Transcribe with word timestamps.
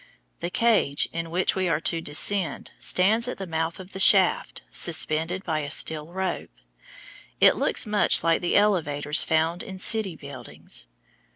The 0.39 0.49
cage 0.49 1.07
in 1.13 1.29
which 1.29 1.53
we 1.55 1.69
are 1.69 1.79
to 1.81 2.01
descend 2.01 2.71
stands 2.79 3.27
at 3.27 3.37
the 3.37 3.45
mouth 3.45 3.79
of 3.79 3.93
the 3.93 3.99
shaft, 3.99 4.63
suspended 4.71 5.43
by 5.43 5.59
a 5.59 5.69
steel 5.69 6.07
rope. 6.11 6.49
It 7.39 7.55
looks 7.55 7.85
much 7.85 8.23
like 8.23 8.41
the 8.41 8.55
elevators 8.55 9.23
found 9.23 9.61
in 9.61 9.77
city 9.77 10.15
buildings. 10.15 10.87